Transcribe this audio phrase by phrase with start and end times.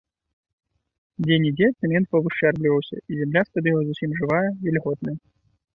[1.27, 5.17] Дзе-нідзе цэмент павышчэрбліваўся, і зямля з-пад яго зусім жывая, вільготная.